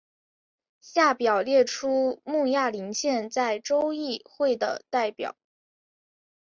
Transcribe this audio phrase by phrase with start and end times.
[0.79, 5.35] 下表列出慕亚林县在州议会的代表。